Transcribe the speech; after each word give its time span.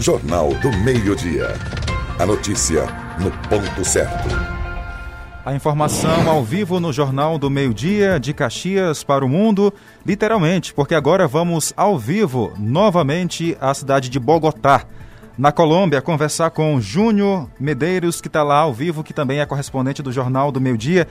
Jornal 0.00 0.48
do 0.54 0.72
Meio-Dia. 0.78 1.48
A 2.18 2.24
notícia 2.24 2.86
no 3.18 3.30
ponto 3.50 3.84
certo. 3.84 4.30
A 5.44 5.54
informação 5.54 6.26
ao 6.26 6.42
vivo 6.42 6.80
no 6.80 6.90
Jornal 6.90 7.36
do 7.36 7.50
Meio-Dia, 7.50 8.18
de 8.18 8.32
Caxias 8.32 9.04
para 9.04 9.22
o 9.22 9.28
mundo, 9.28 9.70
literalmente, 10.06 10.72
porque 10.72 10.94
agora 10.94 11.28
vamos 11.28 11.74
ao 11.76 11.98
vivo 11.98 12.50
novamente 12.56 13.54
à 13.60 13.74
cidade 13.74 14.08
de 14.08 14.18
Bogotá, 14.18 14.86
na 15.36 15.52
Colômbia, 15.52 16.00
conversar 16.00 16.48
com 16.48 16.80
Júnior 16.80 17.46
Medeiros, 17.60 18.22
que 18.22 18.28
está 18.28 18.42
lá 18.42 18.60
ao 18.60 18.72
vivo, 18.72 19.04
que 19.04 19.12
também 19.12 19.40
é 19.40 19.46
correspondente 19.46 20.02
do 20.02 20.10
Jornal 20.10 20.50
do 20.50 20.62
Meio-Dia. 20.62 21.06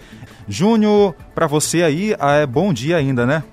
Júnior, 0.48 1.14
para 1.36 1.46
você 1.46 1.84
aí, 1.84 2.16
é 2.20 2.46
bom 2.48 2.74
dia 2.74 2.98
ainda, 2.98 3.24
né? 3.24 3.44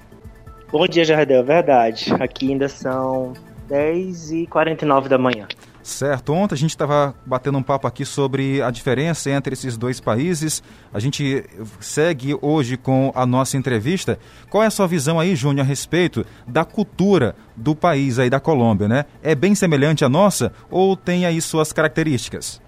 Bom 0.72 0.86
dia, 0.86 1.04
Jardel, 1.04 1.44
verdade. 1.44 2.10
Aqui 2.18 2.52
ainda 2.52 2.70
são 2.70 3.34
10h49 3.68 5.08
da 5.08 5.18
manhã. 5.18 5.46
Certo. 5.86 6.32
Ontem 6.32 6.56
a 6.56 6.58
gente 6.58 6.70
estava 6.70 7.14
batendo 7.24 7.58
um 7.58 7.62
papo 7.62 7.86
aqui 7.86 8.04
sobre 8.04 8.60
a 8.60 8.72
diferença 8.72 9.30
entre 9.30 9.52
esses 9.52 9.76
dois 9.76 10.00
países. 10.00 10.60
A 10.92 10.98
gente 10.98 11.44
segue 11.78 12.36
hoje 12.42 12.76
com 12.76 13.12
a 13.14 13.24
nossa 13.24 13.56
entrevista. 13.56 14.18
Qual 14.50 14.64
é 14.64 14.66
a 14.66 14.70
sua 14.70 14.88
visão 14.88 15.20
aí, 15.20 15.36
Júnior, 15.36 15.64
a 15.64 15.68
respeito 15.68 16.26
da 16.44 16.64
cultura 16.64 17.36
do 17.54 17.72
país 17.76 18.18
aí 18.18 18.28
da 18.28 18.40
Colômbia, 18.40 18.88
né? 18.88 19.04
É 19.22 19.32
bem 19.32 19.54
semelhante 19.54 20.04
à 20.04 20.08
nossa 20.08 20.52
ou 20.68 20.96
tem 20.96 21.24
aí 21.24 21.40
suas 21.40 21.72
características? 21.72 22.60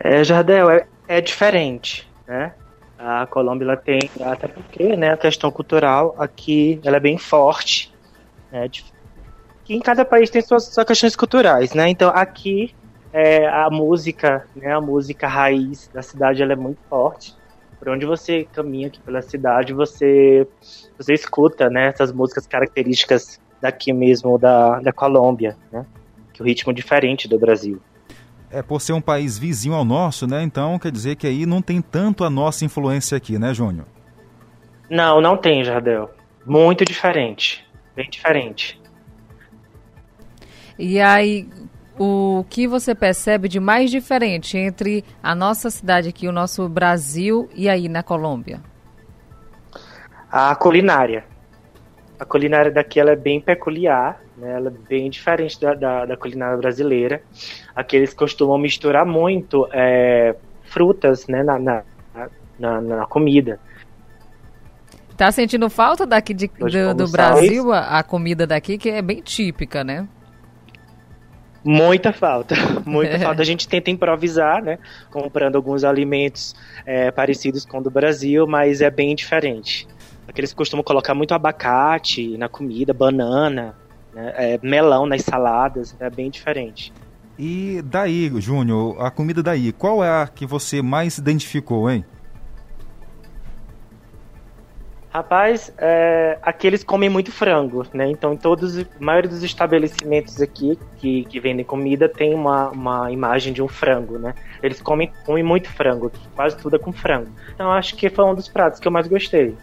É, 0.00 0.24
Jardel, 0.24 0.68
é, 0.68 0.86
é 1.06 1.20
diferente, 1.20 2.10
né? 2.26 2.54
A 2.98 3.24
Colômbia 3.26 3.66
ela 3.66 3.76
tem, 3.76 4.10
até 4.20 4.48
porque 4.48 4.96
né, 4.96 5.12
a 5.12 5.16
questão 5.16 5.50
cultural 5.52 6.14
aqui 6.18 6.80
ela 6.84 6.96
é 6.96 7.00
bem 7.00 7.16
forte, 7.16 7.94
né, 8.50 8.68
que 9.70 9.76
em 9.76 9.80
cada 9.80 10.04
país 10.04 10.28
tem 10.28 10.42
suas, 10.42 10.64
suas 10.64 10.84
questões 10.84 11.14
culturais, 11.14 11.74
né? 11.74 11.88
Então 11.88 12.10
aqui 12.12 12.74
é, 13.12 13.46
a 13.46 13.70
música, 13.70 14.44
né, 14.56 14.74
a 14.74 14.80
música 14.80 15.28
raiz 15.28 15.88
da 15.94 16.02
cidade 16.02 16.42
ela 16.42 16.54
é 16.54 16.56
muito 16.56 16.80
forte. 16.90 17.36
Por 17.78 17.88
onde 17.88 18.04
você 18.04 18.48
caminha 18.52 18.88
aqui 18.88 18.98
pela 18.98 19.22
cidade, 19.22 19.72
você 19.72 20.44
você 20.98 21.14
escuta, 21.14 21.70
né, 21.70 21.86
essas 21.86 22.10
músicas 22.10 22.48
características 22.48 23.40
daqui 23.60 23.92
mesmo 23.92 24.36
da, 24.40 24.80
da 24.80 24.92
Colômbia, 24.92 25.56
né? 25.70 25.86
Que 26.32 26.42
o 26.42 26.44
ritmo 26.44 26.72
é 26.72 26.74
diferente 26.74 27.28
do 27.28 27.38
Brasil. 27.38 27.80
É, 28.50 28.62
por 28.62 28.80
ser 28.80 28.92
um 28.94 29.00
país 29.00 29.38
vizinho 29.38 29.76
ao 29.76 29.84
nosso, 29.84 30.26
né? 30.26 30.42
Então 30.42 30.80
quer 30.80 30.90
dizer 30.90 31.14
que 31.14 31.28
aí 31.28 31.46
não 31.46 31.62
tem 31.62 31.80
tanto 31.80 32.24
a 32.24 32.30
nossa 32.30 32.64
influência 32.64 33.16
aqui, 33.16 33.38
né, 33.38 33.54
Júnior? 33.54 33.86
Não, 34.90 35.20
não 35.20 35.36
tem, 35.36 35.62
Jardel. 35.62 36.10
Muito 36.44 36.84
diferente. 36.84 37.64
Bem 37.94 38.10
diferente. 38.10 38.79
E 40.82 40.98
aí, 40.98 41.46
o 41.98 42.42
que 42.48 42.66
você 42.66 42.94
percebe 42.94 43.50
de 43.50 43.60
mais 43.60 43.90
diferente 43.90 44.56
entre 44.56 45.04
a 45.22 45.34
nossa 45.34 45.68
cidade 45.68 46.08
aqui, 46.08 46.26
o 46.26 46.32
nosso 46.32 46.66
Brasil, 46.70 47.50
e 47.54 47.68
aí 47.68 47.86
na 47.86 48.02
Colômbia? 48.02 48.62
A 50.32 50.54
culinária. 50.54 51.26
A 52.18 52.24
culinária 52.24 52.70
daqui 52.70 52.98
ela 52.98 53.10
é 53.10 53.16
bem 53.16 53.42
peculiar, 53.42 54.22
né? 54.38 54.52
ela 54.54 54.68
é 54.68 54.88
bem 54.88 55.10
diferente 55.10 55.60
da, 55.60 55.74
da, 55.74 56.06
da 56.06 56.16
culinária 56.16 56.56
brasileira. 56.56 57.22
Aqui 57.76 57.96
eles 57.96 58.14
costumam 58.14 58.56
misturar 58.56 59.04
muito 59.04 59.68
é, 59.70 60.34
frutas 60.62 61.26
né, 61.26 61.42
na, 61.42 61.58
na, 61.58 61.82
na, 62.58 62.80
na 62.80 63.06
comida. 63.06 63.60
Tá 65.14 65.30
sentindo 65.30 65.68
falta 65.68 66.06
daqui 66.06 66.32
de, 66.32 66.48
do, 66.48 66.94
do 66.94 67.08
Brasil, 67.10 67.70
a, 67.70 67.98
a, 67.98 68.02
comida 68.02 68.46
daqui, 68.46 68.78
que 68.78 68.88
é 68.88 69.02
bem 69.02 69.20
típica, 69.20 69.84
né? 69.84 70.08
Muita 71.64 72.12
falta, 72.12 72.54
muita 72.86 73.18
falta. 73.18 73.42
A 73.42 73.44
gente 73.44 73.68
tenta 73.68 73.90
improvisar, 73.90 74.62
né? 74.62 74.78
Comprando 75.10 75.56
alguns 75.56 75.84
alimentos 75.84 76.54
é, 76.86 77.10
parecidos 77.10 77.64
com 77.64 77.78
o 77.78 77.82
do 77.82 77.90
Brasil, 77.90 78.46
mas 78.46 78.80
é 78.80 78.90
bem 78.90 79.14
diferente. 79.14 79.86
Aqueles 80.26 80.54
costumam 80.54 80.82
colocar 80.82 81.14
muito 81.14 81.34
abacate 81.34 82.36
na 82.38 82.48
comida, 82.48 82.94
banana, 82.94 83.74
né, 84.14 84.32
é, 84.36 84.60
melão 84.62 85.04
nas 85.04 85.22
saladas, 85.22 85.96
é 85.98 86.08
bem 86.08 86.30
diferente. 86.30 86.92
E 87.38 87.82
daí, 87.84 88.30
Júnior, 88.38 89.00
a 89.00 89.10
comida 89.10 89.42
daí, 89.42 89.72
qual 89.72 90.04
é 90.04 90.08
a 90.08 90.26
que 90.26 90.46
você 90.46 90.82
mais 90.82 91.18
identificou, 91.18 91.90
hein? 91.90 92.04
Rapaz, 95.12 95.72
é, 95.76 96.38
aqui 96.40 96.68
eles 96.68 96.84
comem 96.84 97.10
muito 97.10 97.32
frango, 97.32 97.84
né? 97.92 98.08
Então, 98.08 98.32
em 98.32 98.36
todos, 98.36 98.78
a 98.78 98.84
maioria 99.00 99.28
dos 99.28 99.42
estabelecimentos 99.42 100.40
aqui 100.40 100.78
que, 100.98 101.24
que 101.24 101.40
vendem 101.40 101.64
comida 101.64 102.08
tem 102.08 102.32
uma, 102.32 102.70
uma 102.70 103.10
imagem 103.10 103.52
de 103.52 103.60
um 103.60 103.66
frango, 103.66 104.18
né? 104.18 104.34
Eles 104.62 104.80
comem, 104.80 105.10
comem 105.26 105.42
muito 105.42 105.68
frango, 105.68 106.12
quase 106.36 106.56
tudo 106.56 106.76
é 106.76 106.78
com 106.78 106.92
frango. 106.92 107.28
Então, 107.52 107.72
acho 107.72 107.96
que 107.96 108.08
foi 108.08 108.24
um 108.24 108.36
dos 108.36 108.48
pratos 108.48 108.78
que 108.78 108.86
eu 108.86 108.92
mais 108.92 109.08
gostei. 109.08 109.56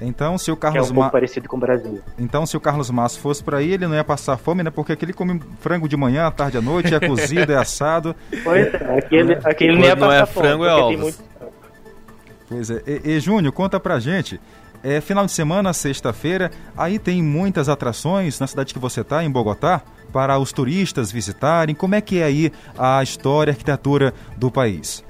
Então, 0.00 0.38
se 0.38 0.52
o 0.52 0.56
Carlos 0.56 0.88
que 0.88 0.96
é 0.96 1.00
um 1.00 1.04
Ma... 1.04 1.10
parecido 1.10 1.48
com 1.48 1.56
o 1.56 1.60
Brasil. 1.60 2.00
Então, 2.16 2.46
se 2.46 2.56
o 2.56 2.60
Carlos 2.60 2.88
Massa 2.88 3.18
fosse 3.18 3.42
para 3.42 3.58
aí, 3.58 3.72
ele 3.72 3.88
não 3.88 3.94
ia 3.94 4.04
passar 4.04 4.36
fome, 4.36 4.62
né? 4.62 4.70
Porque 4.70 4.92
aqui 4.92 5.04
ele 5.04 5.12
come 5.12 5.40
frango 5.58 5.88
de 5.88 5.96
manhã, 5.96 6.26
à 6.26 6.30
tarde, 6.30 6.58
à 6.58 6.62
noite, 6.62 6.94
é 6.94 7.00
cozido, 7.04 7.52
é 7.52 7.56
assado. 7.56 8.14
Pois 8.44 8.72
é, 8.72 8.98
aqui 8.98 9.16
ele, 9.16 9.38
aqui 9.42 9.64
ele 9.64 9.78
não 9.78 9.84
ia 9.84 9.96
passar 9.96 10.06
não 10.06 10.12
é 10.12 10.26
fome, 10.26 10.46
frango, 10.46 10.64
é 10.64 10.74
ovos. 10.74 11.00
Muito... 11.00 11.24
Pois 12.48 12.70
é. 12.70 12.82
E, 12.86 13.10
e 13.16 13.20
Júnior, 13.20 13.52
conta 13.52 13.80
pra 13.80 13.98
gente 13.98 14.40
é, 14.82 15.00
final 15.00 15.24
de 15.26 15.32
semana, 15.32 15.72
sexta-feira, 15.72 16.50
aí 16.76 16.98
tem 16.98 17.22
muitas 17.22 17.68
atrações 17.68 18.38
na 18.40 18.46
cidade 18.46 18.74
que 18.74 18.80
você 18.80 19.02
está, 19.02 19.22
em 19.22 19.30
Bogotá, 19.30 19.82
para 20.12 20.38
os 20.38 20.52
turistas 20.52 21.10
visitarem. 21.10 21.74
Como 21.74 21.94
é 21.94 22.00
que 22.00 22.20
é 22.20 22.24
aí 22.24 22.52
a 22.76 23.02
história, 23.02 23.50
a 23.50 23.54
arquitetura 23.54 24.12
do 24.36 24.50
país? 24.50 25.04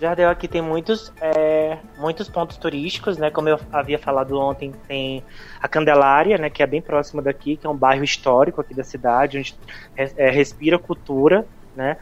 Jardel 0.00 0.28
aqui 0.28 0.46
tem 0.48 0.60
muitos, 0.60 1.12
é, 1.20 1.78
muitos 1.96 2.28
pontos 2.28 2.56
turísticos, 2.56 3.16
né? 3.16 3.30
Como 3.30 3.48
eu 3.48 3.58
havia 3.72 3.98
falado 3.98 4.38
ontem, 4.38 4.72
tem 4.86 5.24
a 5.62 5.68
Candelária, 5.68 6.36
né? 6.36 6.50
Que 6.50 6.62
é 6.62 6.66
bem 6.66 6.82
próxima 6.82 7.22
daqui, 7.22 7.56
que 7.56 7.66
é 7.66 7.70
um 7.70 7.76
bairro 7.76 8.04
histórico 8.04 8.60
aqui 8.60 8.74
da 8.74 8.84
cidade, 8.84 9.38
onde 9.38 9.54
é, 9.96 10.30
respira 10.30 10.78
cultura, 10.78 11.46
né? 11.74 11.96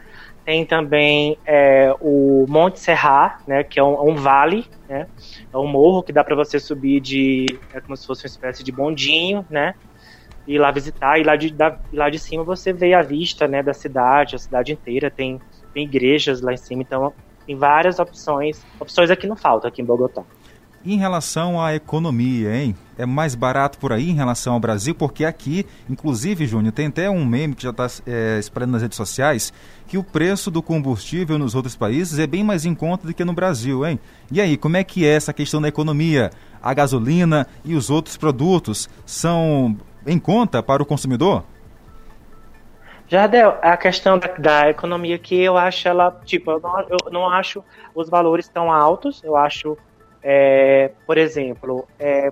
Tem 0.45 0.65
também 0.65 1.37
é, 1.47 1.93
o 2.01 2.45
Monte 2.49 2.79
Serra, 2.79 3.37
né, 3.47 3.63
que 3.63 3.79
é 3.79 3.83
um, 3.83 4.09
um, 4.09 4.15
vale, 4.15 4.65
né, 4.89 5.07
é 5.53 5.57
um 5.57 5.67
morro 5.67 6.03
que 6.03 6.11
dá 6.11 6.21
para 6.21 6.35
você 6.35 6.59
subir 6.59 6.99
de 6.99 7.45
é 7.71 7.79
como 7.79 7.95
se 7.95 8.05
fosse 8.05 8.25
uma 8.25 8.29
espécie 8.29 8.61
de 8.61 8.71
bondinho, 8.71 9.45
né, 9.49 9.73
e 10.45 10.57
lá 10.57 10.69
visitar 10.69 11.17
e 11.17 11.23
lá 11.23 11.37
de 11.37 11.53
da, 11.53 11.79
lá 11.93 12.09
de 12.09 12.19
cima 12.19 12.43
você 12.43 12.73
vê 12.73 12.93
a 12.93 13.01
vista, 13.01 13.47
né, 13.47 13.63
da 13.63 13.73
cidade, 13.73 14.35
a 14.35 14.39
cidade 14.39 14.73
inteira 14.73 15.09
tem, 15.09 15.39
tem 15.73 15.85
igrejas 15.85 16.41
lá 16.41 16.51
em 16.51 16.57
cima, 16.57 16.81
então 16.81 17.13
tem 17.45 17.57
várias 17.57 17.97
opções, 17.99 18.65
opções 18.77 19.09
aqui 19.09 19.25
não 19.27 19.37
faltam 19.37 19.69
aqui 19.69 19.81
em 19.81 19.85
Bogotá. 19.85 20.23
Em 20.85 20.97
relação 20.97 21.61
à 21.61 21.73
economia, 21.73 22.53
hein? 22.53 22.75
É 22.97 23.05
mais 23.05 23.35
barato 23.35 23.77
por 23.77 23.93
aí 23.93 24.09
em 24.09 24.15
relação 24.15 24.53
ao 24.53 24.59
Brasil? 24.59 24.93
Porque 24.93 25.23
aqui, 25.23 25.65
inclusive, 25.89 26.45
Júnior, 26.45 26.73
tem 26.73 26.87
até 26.87 27.09
um 27.09 27.25
meme 27.25 27.55
que 27.55 27.63
já 27.63 27.69
está 27.69 27.87
é, 28.05 28.37
espalhando 28.37 28.71
nas 28.71 28.81
redes 28.81 28.97
sociais, 28.97 29.53
que 29.87 29.97
o 29.97 30.03
preço 30.03 30.51
do 30.51 30.61
combustível 30.61 31.39
nos 31.39 31.55
outros 31.55 31.73
países 31.73 32.19
é 32.19 32.27
bem 32.27 32.43
mais 32.43 32.65
em 32.65 32.75
conta 32.75 33.07
do 33.07 33.13
que 33.13 33.23
no 33.23 33.31
Brasil, 33.31 33.85
hein? 33.85 33.97
E 34.29 34.41
aí, 34.41 34.57
como 34.57 34.75
é 34.75 34.83
que 34.83 35.05
é 35.05 35.15
essa 35.15 35.31
questão 35.31 35.61
da 35.61 35.69
economia? 35.69 36.31
A 36.61 36.73
gasolina 36.73 37.47
e 37.63 37.75
os 37.75 37.89
outros 37.89 38.17
produtos 38.17 38.89
são 39.05 39.77
em 40.05 40.19
conta 40.19 40.61
para 40.61 40.83
o 40.83 40.85
consumidor? 40.85 41.45
Jardel, 43.07 43.57
a 43.61 43.77
questão 43.77 44.17
da, 44.19 44.27
da, 44.37 44.69
economia 44.69 45.17
que 45.17 45.39
eu 45.39 45.55
acho 45.55 45.87
ela, 45.87 46.19
tipo, 46.25 46.51
eu 46.51 46.59
não, 46.59 46.79
eu 46.81 46.97
não 47.11 47.29
acho 47.29 47.63
os 47.95 48.09
valores 48.09 48.47
tão 48.47 48.71
altos, 48.71 49.21
eu 49.23 49.37
acho 49.37 49.77
é, 50.23 50.91
por 51.05 51.17
exemplo, 51.17 51.87
é, 51.99 52.31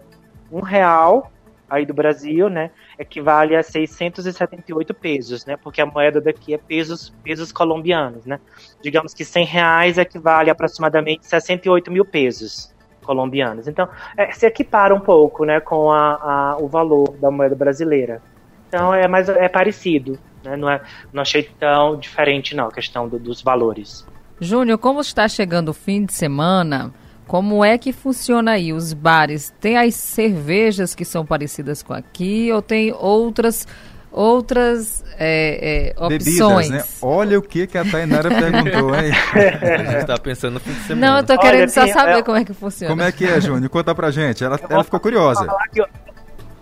um 0.52 0.62
real 0.62 1.32
aí 1.70 1.86
do 1.86 1.94
Brasil, 1.94 2.50
né, 2.50 2.70
equivale 3.00 3.56
a 3.56 3.64
678 3.64 4.94
pesos, 4.94 5.46
né, 5.46 5.56
porque 5.56 5.82
a 5.82 5.86
moeda 5.86 6.20
daqui 6.20 6.54
é 6.54 6.58
pesos, 6.58 7.14
pesos 7.24 7.52
colombianos, 7.52 8.26
né. 8.26 8.40
Digamos 8.84 9.14
que 9.14 9.24
100 9.24 9.46
reais 9.46 9.98
equivale 9.98 10.50
a 10.50 10.54
aproximadamente 10.54 11.26
68 11.26 11.90
mil 11.90 12.04
pesos 12.04 12.74
colombianos. 13.04 13.68
Então, 13.68 13.88
é, 14.18 14.32
se 14.32 14.46
equipara 14.46 14.94
um 14.94 15.00
pouco, 15.00 15.46
né, 15.46 15.62
com 15.62 15.90
a, 15.92 16.14
a, 16.16 16.58
o 16.60 16.68
valor 16.68 17.16
da 17.18 17.32
moeda 17.32 17.56
brasileira. 17.56 18.22
Então, 18.68 18.94
é 18.94 19.08
mais 19.08 19.30
é 19.30 19.48
parecido, 19.48 20.20
né, 20.44 20.58
não, 20.58 20.70
é, 20.70 20.82
não 21.14 21.22
achei 21.22 21.44
tão 21.58 21.98
diferente, 21.98 22.54
não, 22.54 22.68
a 22.68 22.72
questão 22.72 23.08
do, 23.08 23.18
dos 23.18 23.42
valores. 23.42 24.06
Júnior, 24.42 24.78
como 24.78 25.00
está 25.00 25.28
chegando 25.28 25.70
o 25.70 25.74
fim 25.74 26.04
de 26.04 26.14
semana, 26.14 26.92
como 27.32 27.64
é 27.64 27.78
que 27.78 27.94
funciona 27.94 28.52
aí? 28.52 28.74
Os 28.74 28.92
bares 28.92 29.54
tem 29.62 29.78
as 29.78 29.96
cervejas 29.96 30.94
que 30.94 31.06
são 31.06 31.26
parecidas 31.26 31.82
com 31.82 31.94
aqui 31.94 32.52
ou 32.52 32.62
tem 32.62 32.92
outras 32.92 33.66
outras 34.12 35.02
é, 35.18 35.94
é, 35.96 36.04
opções? 36.04 36.68
Bebidas, 36.68 36.70
né? 36.70 36.84
Olha 37.02 37.40
o 37.40 37.42
que, 37.42 37.68
que 37.68 37.78
a 37.78 37.86
Tainara 37.86 38.28
perguntou, 38.36 38.94
hein? 38.94 39.14
a 39.14 39.78
gente 39.78 39.96
está 40.02 40.18
pensando 40.18 40.56
no 40.56 40.60
fim 40.60 40.74
de 40.74 40.82
semana. 40.82 41.08
Não, 41.08 41.18
eu 41.20 41.26
tô 41.26 41.38
querendo 41.40 41.62
Olha, 41.62 41.70
só 41.70 41.88
saber 41.88 42.18
é... 42.18 42.22
como 42.22 42.36
é 42.36 42.44
que 42.44 42.54
funciona. 42.54 42.92
Como 42.92 43.02
é 43.02 43.10
que 43.14 43.26
é, 43.26 43.40
Júnior? 43.40 43.70
Conta 43.70 43.96
pra 43.96 44.12
gente. 44.12 44.44
Ela, 44.44 44.60
ela 44.70 44.84
ficou 44.84 45.00
curiosa. 45.00 45.48
Eu, 45.74 45.86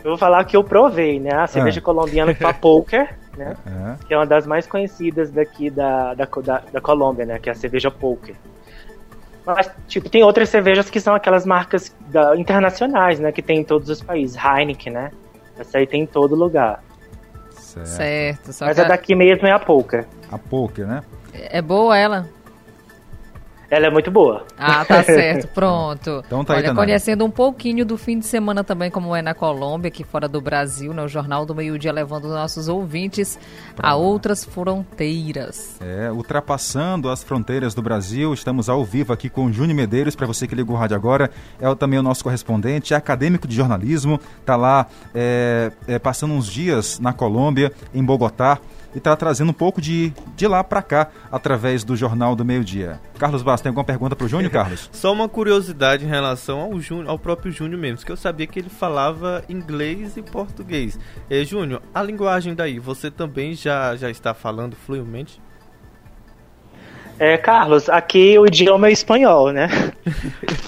Eu 0.04 0.12
vou 0.12 0.18
falar 0.20 0.44
que 0.44 0.56
eu 0.56 0.64
provei, 0.64 1.20
né? 1.20 1.34
A 1.34 1.48
cerveja 1.48 1.80
Ah. 1.80 1.84
colombiana 1.84 2.36
com 2.36 2.48
a 2.48 2.54
Poker, 2.54 3.10
né? 3.36 3.56
É. 3.66 4.06
Que 4.06 4.14
é 4.14 4.18
uma 4.18 4.28
das 4.28 4.46
mais 4.46 4.68
conhecidas 4.68 5.32
daqui 5.32 5.72
da, 5.72 6.14
da, 6.14 6.26
da, 6.26 6.62
da 6.74 6.80
Colômbia, 6.80 7.26
né? 7.26 7.40
Que 7.40 7.50
é 7.50 7.54
a 7.54 7.56
cerveja 7.56 7.90
Poker. 7.90 8.36
Mas, 9.56 9.72
tipo, 9.88 10.10
tem 10.10 10.24
outras 10.24 10.50
cervejas 10.50 10.90
que 10.90 11.00
são 11.00 11.14
aquelas 11.16 11.46
marcas 11.46 11.96
da- 12.08 12.36
internacionais, 12.38 13.20
né? 13.20 13.32
Que 13.32 13.42
tem 13.42 13.60
em 13.60 13.64
todos 13.64 13.90
os 13.90 14.02
países. 14.02 14.38
Heineken, 14.38 14.94
né? 14.94 15.12
Essa 15.58 15.78
aí 15.78 15.88
tem 15.88 16.04
em 16.04 16.06
todo 16.06 16.36
lugar. 16.36 16.84
Certo. 17.52 17.88
Certo. 17.88 18.54
Só 18.54 18.66
Mas 18.66 18.76
que 18.76 18.82
a 18.82 18.88
daqui 18.88 19.16
mesmo 19.16 19.48
é 19.48 19.52
a 19.52 19.60
Poker. 19.60 20.06
A 20.32 20.38
poker, 20.38 20.88
né? 20.88 21.04
é 21.34 21.62
boa 21.62 21.98
ela? 21.98 22.28
Ela 23.72 23.86
é 23.88 23.90
muito 23.92 24.10
boa. 24.10 24.46
Ah, 24.58 24.84
tá 24.84 25.02
certo, 25.06 25.48
pronto. 25.50 26.24
Então 26.26 26.44
tá 26.44 26.56
aí, 26.56 26.64
Olha, 26.64 26.74
conhecendo 26.74 27.24
um 27.24 27.30
pouquinho 27.30 27.86
do 27.86 27.98
fim 27.98 28.18
de 28.18 28.26
semana 28.26 28.64
também, 28.64 28.90
como 28.90 29.16
é 29.16 29.22
na 29.22 29.34
Colômbia, 29.36 29.90
aqui 29.90 30.04
fora 30.04 30.28
do 30.28 30.42
Brasil, 30.42 30.92
no 30.94 31.08
Jornal 31.08 31.46
do 31.46 31.54
Meio 31.54 31.78
Dia, 31.78 31.92
levando 31.92 32.26
os 32.26 32.32
nossos 32.32 32.68
ouvintes 32.68 33.38
a 33.78 33.96
outras 33.96 34.44
fronteiras. 34.44 35.78
É, 35.82 36.12
ultrapassando 36.12 37.10
as 37.10 37.24
fronteiras 37.24 37.74
do 37.74 37.82
Brasil, 37.82 38.34
estamos 38.34 38.70
ao 38.70 38.84
vivo 38.84 39.14
aqui 39.14 39.30
com 39.30 39.46
o 39.46 39.54
Júnior 39.54 39.76
Medeiros, 39.76 40.16
para 40.16 40.26
você 40.28 40.48
que 40.48 40.56
ligou 40.56 40.76
o 40.76 40.80
rádio 40.80 40.96
agora, 40.96 41.30
é 41.60 41.70
o- 41.70 41.76
também 41.76 42.00
o 42.00 42.04
nosso 42.04 42.24
correspondente, 42.24 42.94
é 42.94 42.98
acadêmico 42.98 43.48
de 43.48 43.56
jornalismo, 43.56 44.20
está 44.40 44.56
lá 44.56 44.88
é, 45.14 45.72
é, 45.88 46.00
passando 46.00 46.34
uns 46.34 46.48
dias 46.48 47.00
na 47.00 47.14
Colômbia, 47.14 47.72
em 47.94 48.04
Bogotá, 48.04 48.58
e 48.94 48.98
está 48.98 49.16
trazendo 49.16 49.50
um 49.50 49.54
pouco 49.54 49.82
de, 49.82 50.14
de 50.36 50.48
lá 50.48 50.64
para 50.64 50.82
cá, 50.82 51.10
através 51.32 51.84
do 51.84 51.96
Jornal 51.96 52.36
do 52.36 52.44
Meio 52.44 52.64
Dia. 52.64 53.00
Carlos 53.18 53.42
Bastos, 53.42 53.62
tem 53.62 53.70
alguma 53.70 53.84
pergunta 53.84 54.16
para 54.16 54.26
o 54.26 54.28
Júnior, 54.28 54.52
Carlos? 54.52 54.90
Só 54.94 55.12
uma 55.12 55.30
curiosidade 55.30 56.06
em 56.06 56.08
relação 56.08 56.62
ao, 56.62 56.80
Júnior, 56.80 57.10
ao 57.10 57.20
próprio 57.20 57.52
Júnior 57.52 57.80
mesmo, 57.80 58.06
que 58.06 58.12
eu 58.12 58.18
sabia 58.18 58.48
que 58.48 58.60
ele 58.60 58.70
falava 58.70 59.44
inglês 59.50 60.18
e 60.18 60.22
português. 60.22 61.00
É, 61.30 61.44
Júnior, 61.44 61.82
a 61.94 62.02
linguagem 62.02 62.54
daí, 62.56 62.80
você 62.80 63.12
também 63.12 63.54
já, 63.54 63.96
já 63.96 64.10
está 64.10 64.34
falando 64.34 64.76
fluidamente? 64.76 65.42
É, 67.20 67.38
Carlos, 67.38 67.90
aqui 67.90 68.40
o 68.40 68.46
idioma 68.46 68.88
é 68.88 68.92
espanhol, 68.94 69.52
né? 69.52 69.68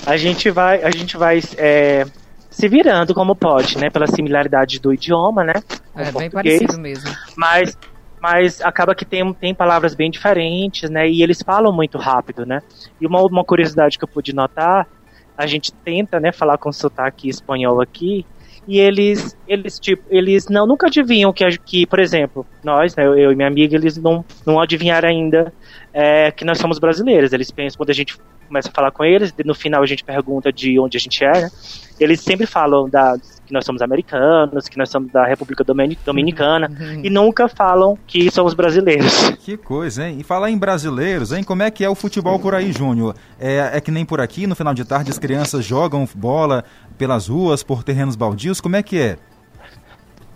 A 0.05 0.17
gente 0.17 0.51
vai, 0.51 0.83
a 0.83 0.91
gente 0.91 1.15
vai 1.15 1.39
é, 1.57 2.05
se 2.49 2.67
virando 2.67 3.13
como 3.13 3.33
pode, 3.33 3.77
né? 3.77 3.89
Pela 3.89 4.05
similaridade 4.05 4.77
do 4.77 4.93
idioma, 4.93 5.45
né? 5.45 5.53
com 5.93 5.99
É 6.01 6.11
bem 6.11 6.29
parecido 6.29 6.77
mesmo. 6.77 7.09
mas 7.37 7.77
mas 8.21 8.61
acaba 8.61 8.93
que 8.93 9.03
tem, 9.03 9.33
tem 9.33 9.53
palavras 9.53 9.95
bem 9.95 10.11
diferentes, 10.11 10.89
né? 10.89 11.09
E 11.09 11.23
eles 11.23 11.41
falam 11.41 11.73
muito 11.73 11.97
rápido, 11.97 12.45
né? 12.45 12.61
E 12.99 13.07
uma, 13.07 13.21
uma 13.23 13.43
curiosidade 13.43 13.97
que 13.97 14.03
eu 14.03 14.07
pude 14.07 14.33
notar, 14.33 14.87
a 15.35 15.47
gente 15.47 15.73
tenta, 15.73 16.19
né, 16.19 16.31
falar 16.31 16.57
com 16.57 16.71
sotaque 16.71 17.27
espanhol 17.27 17.81
aqui, 17.81 18.25
e 18.67 18.79
eles, 18.79 19.35
eles 19.47 19.79
tipo, 19.79 20.03
eles 20.09 20.47
não 20.47 20.67
nunca 20.67 20.85
adivinham 20.85 21.33
que, 21.33 21.43
que 21.65 21.87
por 21.87 21.99
exemplo, 21.99 22.45
nós, 22.63 22.95
né, 22.95 23.05
eu 23.07 23.31
e 23.31 23.35
minha 23.35 23.47
amiga, 23.47 23.75
eles 23.75 23.97
não, 23.97 24.23
não 24.45 24.59
adivinharam 24.59 25.09
ainda 25.09 25.51
é, 25.91 26.31
que 26.31 26.45
nós 26.45 26.59
somos 26.59 26.77
brasileiros. 26.77 27.33
Eles 27.33 27.49
pensam, 27.49 27.77
quando 27.77 27.89
a 27.89 27.93
gente 27.93 28.15
começa 28.51 28.67
a 28.67 28.71
falar 28.73 28.91
com 28.91 29.05
eles, 29.05 29.33
no 29.45 29.55
final 29.55 29.81
a 29.81 29.85
gente 29.85 30.03
pergunta 30.03 30.51
de 30.51 30.77
onde 30.77 30.97
a 30.97 30.99
gente 30.99 31.23
é, 31.23 31.31
né? 31.43 31.49
Eles 31.97 32.19
sempre 32.19 32.45
falam 32.45 32.89
da, 32.89 33.15
que 33.45 33.53
nós 33.53 33.63
somos 33.63 33.81
americanos, 33.81 34.67
que 34.67 34.77
nós 34.77 34.89
somos 34.89 35.09
da 35.11 35.23
República 35.25 35.63
Domini- 35.63 35.97
Dominicana, 36.05 36.67
Uhum. 36.69 37.01
e 37.03 37.09
nunca 37.09 37.47
falam 37.47 37.97
que 38.05 38.29
somos 38.29 38.53
brasileiros. 38.53 39.31
Que 39.41 39.55
coisa, 39.55 40.07
hein? 40.07 40.17
E 40.19 40.23
falar 40.23 40.49
em 40.51 40.57
brasileiros, 40.57 41.31
hein? 41.31 41.43
Como 41.43 41.63
é 41.63 41.71
que 41.71 41.83
é 41.85 41.89
o 41.89 41.95
futebol 41.95 42.37
por 42.39 42.53
aí, 42.53 42.71
Júnior? 42.73 43.15
É, 43.39 43.71
é 43.73 43.79
que 43.81 43.89
nem 43.89 44.03
por 44.05 44.19
aqui, 44.19 44.45
no 44.45 44.55
final 44.55 44.73
de 44.73 44.83
tarde, 44.83 45.09
as 45.11 45.17
crianças 45.17 45.63
jogam 45.63 46.05
bola 46.13 46.63
pelas 46.97 47.27
ruas, 47.29 47.63
por 47.63 47.83
terrenos 47.83 48.15
baldios, 48.17 48.59
como 48.59 48.75
é 48.75 48.83
que 48.83 48.99
é? 48.99 49.17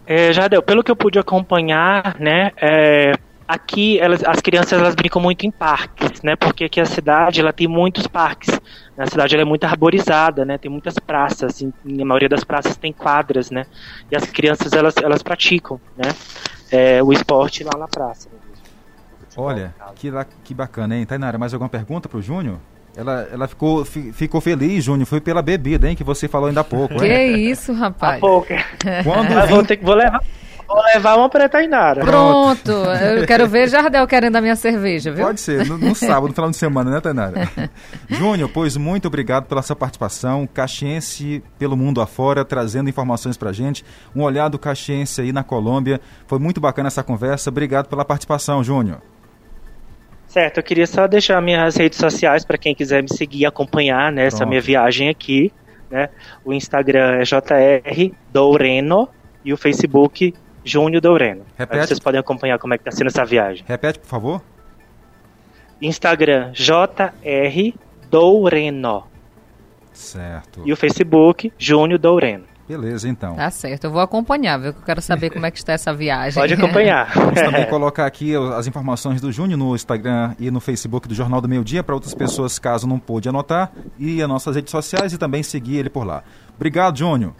É, 0.07 0.31
Jardel, 0.31 0.61
pelo 0.61 0.83
que 0.83 0.91
eu 0.91 0.95
pude 0.95 1.17
acompanhar, 1.19 2.15
né, 2.19 2.51
é, 2.61 3.13
aqui 3.47 3.99
elas, 3.99 4.23
as 4.23 4.39
crianças 4.41 4.73
elas 4.79 4.95
brincam 4.95 5.21
muito 5.21 5.45
em 5.45 5.51
parques, 5.51 6.21
né, 6.23 6.35
porque 6.35 6.63
aqui 6.65 6.79
a 6.81 6.85
cidade 6.85 7.39
ela 7.41 7.53
tem 7.53 7.67
muitos 7.67 8.07
parques. 8.07 8.59
A 8.97 9.07
cidade 9.07 9.35
ela 9.35 9.41
é 9.41 9.45
muito 9.45 9.63
arborizada, 9.65 10.45
né, 10.45 10.57
tem 10.57 10.71
muitas 10.71 10.97
praças, 10.97 11.61
e, 11.61 11.73
e 11.85 12.01
a 12.01 12.05
maioria 12.05 12.29
das 12.29 12.43
praças 12.43 12.77
tem 12.77 12.93
quadras, 12.93 13.51
né, 13.51 13.65
e 14.11 14.15
as 14.15 14.25
crianças 14.25 14.73
elas, 14.73 14.95
elas 14.97 15.21
praticam, 15.21 15.79
né, 15.97 16.09
é, 16.71 17.03
o 17.03 17.11
esporte 17.13 17.63
lá 17.63 17.77
na 17.77 17.87
praça. 17.87 18.29
o 19.37 19.41
Olha, 19.41 19.73
que, 19.95 20.09
la- 20.09 20.25
que 20.25 20.53
bacana, 20.53 20.95
hein? 20.95 21.05
Tainara, 21.05 21.37
mais 21.37 21.53
alguma 21.53 21.69
pergunta 21.69 22.07
pro 22.07 22.21
Júnior? 22.21 22.57
Ela, 22.95 23.27
ela 23.29 23.47
ficou, 23.49 23.83
fi- 23.83 24.13
ficou 24.13 24.39
feliz, 24.39 24.85
Júnior, 24.85 25.05
foi 25.05 25.19
pela 25.19 25.41
bebida, 25.41 25.89
hein? 25.89 25.95
Que 25.97 26.03
você 26.05 26.29
falou 26.29 26.47
ainda 26.47 26.61
há 26.61 26.63
pouco, 26.63 26.95
Que 26.99 27.05
hein? 27.05 27.51
isso, 27.51 27.73
A 27.73 27.75
rapaz. 27.75 28.21
pouco. 28.21 28.47
Quando 29.03 29.31
Eu 29.33 29.47
vou, 29.47 29.57
vim, 29.59 29.65
ter, 29.65 29.75
que- 29.75 29.83
vou 29.83 29.93
levar, 29.95 30.21
vou 30.67 30.81
levar 30.83 31.17
uma 31.17 31.29
pra 31.29 31.47
Tainara. 31.47 32.01
Pronto, 32.01 32.71
eu 32.71 33.25
quero 33.25 33.47
ver 33.47 33.69
Jardel 33.69 34.05
querendo 34.07 34.35
a 34.35 34.41
minha 34.41 34.55
cerveja, 34.55 35.11
viu? 35.11 35.25
Pode 35.25 35.41
ser, 35.41 35.65
no, 35.65 35.77
no 35.77 35.93
sábado, 35.95 36.27
no 36.27 36.33
final 36.33 36.49
de 36.49 36.57
semana, 36.57 36.91
né, 36.91 37.01
Tainara? 37.01 37.49
Júnior, 38.09 38.49
pois 38.53 38.77
muito 38.77 39.07
obrigado 39.07 39.45
pela 39.45 39.61
sua 39.61 39.75
participação. 39.75 40.47
Caxiense 40.47 41.43
pelo 41.57 41.75
mundo 41.77 42.01
afora, 42.01 42.43
trazendo 42.43 42.89
informações 42.89 43.37
pra 43.37 43.51
gente. 43.51 43.83
Um 44.15 44.23
olhar 44.23 44.49
do 44.49 44.59
Caxiense 44.59 45.21
aí 45.21 45.31
na 45.31 45.43
Colômbia. 45.43 46.01
Foi 46.27 46.39
muito 46.39 46.59
bacana 46.59 46.87
essa 46.87 47.03
conversa. 47.03 47.49
Obrigado 47.49 47.87
pela 47.87 48.05
participação, 48.05 48.63
Júnior. 48.63 49.01
Certo, 50.27 50.57
eu 50.57 50.63
queria 50.63 50.87
só 50.87 51.07
deixar 51.07 51.41
minhas 51.41 51.77
redes 51.77 51.97
sociais 51.97 52.43
para 52.43 52.57
quem 52.57 52.75
quiser 52.75 53.01
me 53.01 53.09
seguir 53.09 53.39
e 53.39 53.45
acompanhar 53.45 54.11
nessa 54.11 54.37
Pronto. 54.37 54.49
minha 54.49 54.61
viagem 54.61 55.07
aqui. 55.07 55.51
Né? 55.89 56.09
O 56.43 56.51
Instagram 56.51 57.19
é 57.19 57.23
JR 57.23 58.11
Doureno 58.33 59.07
e 59.45 59.53
o 59.53 59.57
Facebook 59.57 60.33
Júnior 60.65 61.01
Doureno. 61.01 61.41
Aí 61.41 61.59
Repete. 61.59 61.87
vocês 61.87 61.99
podem 61.99 62.19
acompanhar 62.19 62.57
como 62.59 62.73
é 62.73 62.77
que 62.77 62.83
tá 62.83 62.91
sendo 62.91 63.07
essa 63.07 63.23
viagem. 63.23 63.63
Repete, 63.67 63.99
por 63.99 64.07
favor. 64.07 64.41
Instagram 65.81 66.51
JR 66.51 67.73
Doureno 68.09 69.03
Certo. 69.93 70.63
e 70.65 70.73
o 70.73 70.75
Facebook 70.75 71.53
Júnior 71.57 71.99
Doureno. 71.99 72.45
Beleza, 72.67 73.07
então. 73.07 73.35
Tá 73.35 73.51
certo, 73.51 73.83
eu 73.83 73.91
vou 73.91 74.01
acompanhar, 74.01 74.57
viu? 74.57 74.73
Que 74.73 74.79
eu 74.79 74.83
quero 74.83 74.99
saber 74.99 75.29
como 75.29 75.45
é 75.45 75.51
que 75.51 75.57
está 75.59 75.73
essa 75.73 75.93
viagem. 75.93 76.33
Pode 76.41 76.55
acompanhar. 76.55 77.13
Vamos 77.13 77.39
também 77.39 77.65
colocar 77.69 78.07
aqui 78.07 78.33
as 78.35 78.65
informações 78.65 79.21
do 79.21 79.31
Júnior 79.31 79.59
no 79.59 79.75
Instagram 79.75 80.33
e 80.39 80.49
no 80.49 80.59
Facebook 80.59 81.07
do 81.07 81.13
Jornal 81.13 81.39
do 81.41 81.47
Meio 81.47 81.63
Dia 81.63 81.83
para 81.83 81.93
outras 81.93 82.15
pessoas, 82.15 82.57
caso 82.57 82.87
não 82.87 82.97
pôde 82.97 83.29
anotar, 83.29 83.71
e 83.99 84.19
as 84.19 84.27
nossas 84.27 84.55
redes 84.55 84.71
sociais 84.71 85.13
e 85.13 85.17
também 85.19 85.43
seguir 85.43 85.77
ele 85.77 85.91
por 85.91 86.07
lá. 86.07 86.23
Obrigado, 86.55 86.97
Júnior. 86.97 87.33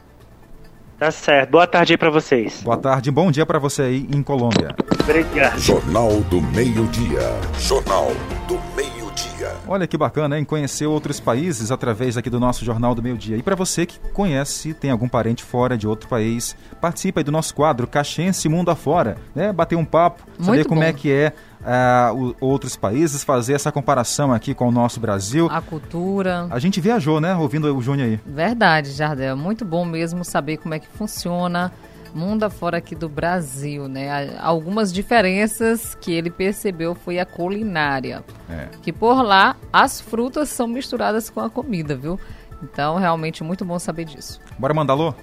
Tá 0.98 1.12
certo. 1.12 1.52
Boa 1.52 1.68
tarde 1.68 1.94
aí 1.94 1.98
para 1.98 2.10
vocês. 2.10 2.62
Boa 2.64 2.78
tarde, 2.78 3.12
bom 3.12 3.32
dia 3.32 3.46
para 3.46 3.60
você 3.60 3.84
aí 3.84 4.08
em 4.14 4.22
Colômbia. 4.24 4.76
Obrigado. 5.02 5.60
Jornal 5.60 6.22
do 6.30 6.42
Meio-Dia. 6.42 7.22
Jornal. 7.60 8.12
Olha 9.68 9.88
que 9.88 9.98
bacana, 9.98 10.38
hein? 10.38 10.46
Conhecer 10.46 10.86
outros 10.86 11.20
países 11.20 11.72
através 11.72 12.18
aqui 12.18 12.30
do 12.30 12.40
nosso 12.40 12.64
Jornal 12.64 12.94
do 12.94 13.02
Meio 13.02 13.18
Dia. 13.18 13.36
E 13.36 13.42
para 13.44 13.56
você 13.56 13.86
que 13.86 13.98
conhece, 14.12 14.74
tem 14.74 14.92
algum 14.92 15.08
parente 15.08 15.44
fora 15.44 15.76
de 15.78 15.88
outro 15.88 16.08
país, 16.08 16.56
participa 16.80 17.20
aí 17.20 17.24
do 17.24 17.32
nosso 17.32 17.56
quadro 17.56 17.88
Caxense 17.88 18.48
Mundo 18.48 18.70
Afora, 18.70 19.18
né? 19.34 19.52
Bater 19.52 19.76
um 19.76 19.86
papo, 19.86 20.24
saber 20.40 20.58
Muito 20.58 20.70
como 20.70 20.82
bom. 20.82 20.88
é 20.88 20.94
que 20.94 21.12
é 21.12 21.34
o- 22.14 22.36
outros 22.40 22.76
países, 22.76 23.24
fazer 23.24 23.54
essa 23.54 23.72
comparação 23.72 24.32
aqui 24.32 24.54
com 24.54 24.68
o 24.68 24.72
nosso 24.72 25.00
Brasil. 25.00 25.48
A 25.52 25.62
cultura. 25.62 26.46
A 26.52 26.60
gente 26.60 26.80
viajou, 26.80 27.20
né? 27.20 27.36
Ouvindo 27.36 27.76
o 27.76 27.82
Júnior 27.82 28.08
aí. 28.10 28.20
Verdade, 28.26 28.92
Jardel. 28.92 29.36
Muito 29.36 29.66
bom 29.66 29.84
mesmo 29.84 30.24
saber 30.24 30.58
como 30.58 30.76
é 30.76 30.80
que 30.80 30.88
funciona 30.88 31.72
mundo 32.16 32.44
afora 32.44 32.78
aqui 32.78 32.96
do 32.96 33.10
Brasil, 33.10 33.88
né? 33.88 34.38
Algumas 34.40 34.92
diferenças 34.94 35.96
que 35.96 36.14
ele 36.14 36.30
percebeu 36.30 36.96
foi 36.96 37.20
a 37.20 37.26
culinária. 37.26 38.24
É. 38.50 38.70
Que 38.82 38.94
por 38.94 39.22
lá 39.22 39.56
as 39.72 40.00
frutas 40.00 40.50
são 40.50 40.68
misturadas 40.68 41.30
com 41.30 41.42
a 41.42 41.50
comida, 41.50 41.96
viu? 41.96 42.20
Então, 42.64 42.98
realmente 42.98 43.44
muito 43.44 43.66
bom 43.66 43.78
saber 43.78 44.06
disso. 44.06 44.40
Bora 44.58 44.74
mandar 44.74 44.94
alô? 44.94 45.14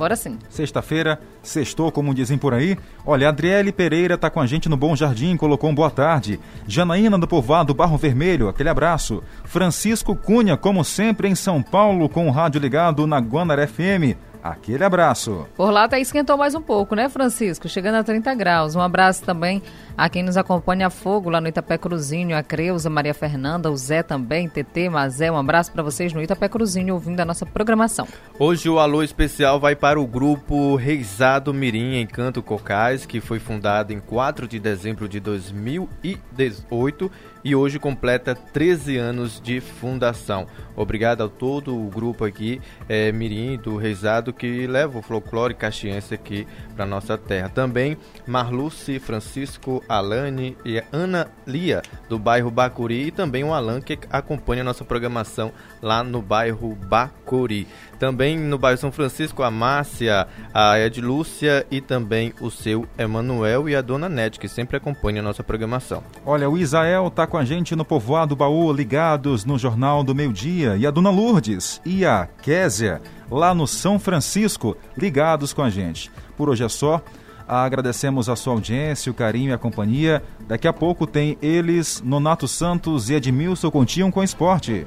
Bora 0.00 0.16
sim. 0.16 0.38
Sexta-feira, 0.48 1.20
sextou, 1.42 1.92
como 1.92 2.14
dizem 2.14 2.38
por 2.38 2.54
aí. 2.54 2.78
Olha, 3.04 3.28
Adriele 3.28 3.70
Pereira 3.70 4.16
tá 4.16 4.30
com 4.30 4.40
a 4.40 4.46
gente 4.46 4.66
no 4.66 4.74
Bom 4.74 4.96
Jardim, 4.96 5.36
colocou 5.36 5.68
um 5.68 5.74
boa 5.74 5.90
tarde. 5.90 6.40
Janaína 6.66 7.18
do 7.18 7.28
Povoado 7.28 7.74
Barro 7.74 7.98
Vermelho, 7.98 8.48
aquele 8.48 8.70
abraço. 8.70 9.22
Francisco 9.44 10.16
Cunha, 10.16 10.56
como 10.56 10.82
sempre, 10.84 11.28
em 11.28 11.34
São 11.34 11.62
Paulo, 11.62 12.08
com 12.08 12.26
o 12.26 12.30
rádio 12.30 12.58
ligado 12.58 13.06
na 13.06 13.20
Guanara 13.20 13.68
FM. 13.68 14.16
Aquele 14.42 14.84
abraço. 14.84 15.46
Por 15.56 15.70
lá 15.70 15.84
até 15.84 16.00
esquentou 16.00 16.36
mais 16.36 16.54
um 16.54 16.62
pouco, 16.62 16.94
né, 16.94 17.08
Francisco? 17.08 17.68
Chegando 17.68 17.96
a 17.96 18.04
30 18.04 18.34
graus. 18.34 18.74
Um 18.74 18.80
abraço 18.80 19.22
também 19.22 19.62
a 19.96 20.08
quem 20.08 20.22
nos 20.22 20.36
acompanha 20.36 20.86
a 20.86 20.90
fogo 20.90 21.28
lá 21.28 21.40
no 21.40 21.48
Itapé 21.48 21.76
Cruzinho, 21.76 22.36
a 22.36 22.42
Creuza, 22.42 22.88
Maria 22.88 23.12
Fernanda, 23.12 23.70
o 23.70 23.76
Zé 23.76 24.02
também, 24.02 24.48
TT, 24.48 24.88
Mazé. 24.88 25.30
Um 25.30 25.36
abraço 25.36 25.70
para 25.70 25.82
vocês 25.82 26.12
no 26.14 26.22
Itapé 26.22 26.48
Cruzinho, 26.48 26.94
ouvindo 26.94 27.20
a 27.20 27.24
nossa 27.24 27.44
programação. 27.44 28.08
Hoje 28.38 28.68
o 28.68 28.78
alô 28.78 29.02
especial 29.02 29.60
vai 29.60 29.76
para 29.76 30.00
o 30.00 30.06
grupo 30.06 30.74
Reisado 30.76 31.52
Mirim 31.52 32.00
Encanto 32.00 32.42
Cocais, 32.42 33.04
que 33.04 33.20
foi 33.20 33.38
fundado 33.38 33.92
em 33.92 34.00
4 34.00 34.48
de 34.48 34.58
dezembro 34.58 35.06
de 35.06 35.20
2018 35.20 37.10
e 37.44 37.54
hoje 37.54 37.78
completa 37.78 38.34
13 38.34 38.96
anos 38.96 39.40
de 39.40 39.60
fundação. 39.60 40.46
Obrigado 40.76 41.22
a 41.24 41.28
todo 41.28 41.76
o 41.76 41.88
grupo 41.88 42.24
aqui, 42.24 42.60
é, 42.88 43.10
Mirim, 43.12 43.56
do 43.56 43.76
Reisado, 43.76 44.29
que 44.32 44.66
leva 44.66 44.98
o 44.98 45.02
folclore 45.02 45.54
caxiense 45.54 46.14
aqui 46.14 46.46
para 46.74 46.86
nossa 46.86 47.16
terra. 47.16 47.48
Também 47.48 47.96
Marluce, 48.26 48.98
Francisco, 48.98 49.82
Alane 49.88 50.56
e 50.64 50.82
Ana 50.92 51.28
Lia, 51.46 51.82
do 52.08 52.18
bairro 52.18 52.50
Bacuri, 52.50 53.06
e 53.06 53.10
também 53.10 53.44
o 53.44 53.52
Alan, 53.52 53.80
que 53.80 53.98
acompanha 54.10 54.64
nossa 54.64 54.84
programação 54.84 55.52
lá 55.82 56.02
no 56.02 56.22
bairro 56.22 56.74
Bacuri. 56.74 57.66
Também 57.98 58.38
no 58.38 58.56
bairro 58.56 58.78
São 58.78 58.90
Francisco, 58.90 59.42
a 59.42 59.50
Márcia, 59.50 60.26
a 60.54 60.78
Edlúcia 60.78 61.66
e 61.70 61.80
também 61.80 62.32
o 62.40 62.50
seu 62.50 62.86
Emanuel 62.96 63.68
e 63.68 63.76
a 63.76 63.82
dona 63.82 64.08
Nete, 64.08 64.40
que 64.40 64.48
sempre 64.48 64.76
acompanha 64.76 65.22
nossa 65.22 65.44
programação. 65.44 66.02
Olha, 66.24 66.48
o 66.48 66.56
Isael 66.56 67.08
está 67.08 67.26
com 67.26 67.36
a 67.36 67.44
gente 67.44 67.76
no 67.76 67.84
Povoado 67.84 68.34
Baú, 68.34 68.72
ligados 68.72 69.44
no 69.44 69.58
Jornal 69.58 70.02
do 70.02 70.14
Meio 70.14 70.32
Dia, 70.32 70.76
e 70.76 70.86
a 70.86 70.90
dona 70.90 71.10
Lourdes 71.10 71.80
e 71.84 72.06
a 72.06 72.26
Késia, 72.42 73.02
lá 73.30 73.54
no 73.54 73.66
São 73.66 73.98
Francisco, 73.98 74.76
ligados 74.96 75.52
com 75.52 75.62
a 75.62 75.70
gente. 75.70 76.10
Por 76.36 76.48
hoje 76.48 76.64
é 76.64 76.68
só. 76.68 77.02
Agradecemos 77.46 78.28
a 78.28 78.36
sua 78.36 78.52
audiência, 78.52 79.10
o 79.10 79.14
carinho 79.14 79.50
e 79.50 79.52
a 79.52 79.58
companhia. 79.58 80.22
Daqui 80.46 80.68
a 80.68 80.72
pouco 80.72 81.06
tem 81.06 81.36
eles, 81.42 82.00
Nonato 82.04 82.46
Santos 82.46 83.10
e 83.10 83.14
Edmilson 83.14 83.70
Continham 83.70 84.10
com 84.10 84.22
Esporte. 84.22 84.86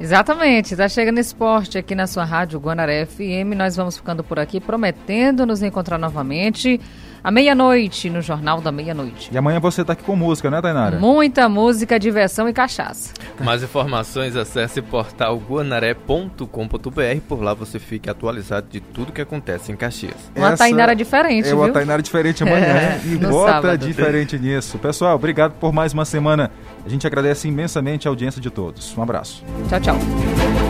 Exatamente, 0.00 0.72
está 0.72 0.88
chegando 0.88 1.18
esporte 1.18 1.76
aqui 1.76 1.94
na 1.94 2.06
sua 2.06 2.24
rádio 2.24 2.58
Guanaré 2.58 3.04
FM. 3.04 3.54
Nós 3.54 3.76
vamos 3.76 3.98
ficando 3.98 4.24
por 4.24 4.38
aqui, 4.38 4.58
prometendo 4.58 5.44
nos 5.44 5.62
encontrar 5.62 5.98
novamente 5.98 6.80
à 7.22 7.30
meia-noite, 7.30 8.08
no 8.10 8.20
Jornal 8.20 8.60
da 8.60 8.72
Meia-Noite. 8.72 9.30
E 9.32 9.38
amanhã 9.38 9.60
você 9.60 9.80
está 9.82 9.92
aqui 9.92 10.02
com 10.02 10.16
música, 10.16 10.50
né, 10.50 10.60
Tainara? 10.60 10.98
Muita 10.98 11.48
música, 11.48 11.98
diversão 11.98 12.48
e 12.48 12.52
cachaça. 12.52 13.12
Mais 13.42 13.62
informações, 13.62 14.36
acesse 14.36 14.80
portal 14.82 15.36
guanaré.com.br. 15.38 17.20
Por 17.28 17.42
lá 17.42 17.54
você 17.54 17.78
fica 17.78 18.10
atualizado 18.10 18.66
de 18.70 18.80
tudo 18.80 19.12
que 19.12 19.20
acontece 19.20 19.72
em 19.72 19.76
Caxias. 19.76 20.14
Uma 20.34 20.48
Essa 20.48 20.58
Tainara 20.58 20.94
diferente, 20.94 21.46
é 21.46 21.48
viu? 21.48 21.58
uma 21.58 21.70
Tainara 21.70 22.02
diferente 22.02 22.42
amanhã. 22.42 22.66
É, 22.66 23.00
e 23.04 23.16
bota 23.16 23.52
sábado. 23.52 23.86
diferente 23.86 24.38
nisso. 24.38 24.78
Pessoal, 24.78 25.14
obrigado 25.14 25.52
por 25.52 25.72
mais 25.72 25.92
uma 25.92 26.04
semana. 26.04 26.50
A 26.84 26.88
gente 26.88 27.06
agradece 27.06 27.48
imensamente 27.48 28.08
a 28.08 28.10
audiência 28.10 28.40
de 28.40 28.50
todos. 28.50 28.96
Um 28.96 29.02
abraço. 29.02 29.44
Tchau, 29.68 29.80
tchau. 29.80 30.69